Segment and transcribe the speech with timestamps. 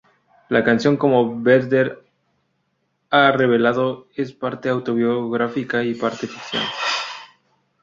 [0.49, 2.03] La canción, como Vedder
[3.11, 6.63] ha revelado, es parte autobiográfica y parte ficción.